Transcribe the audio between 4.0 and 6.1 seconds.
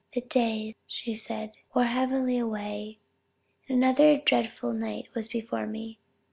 dreadful night was before me.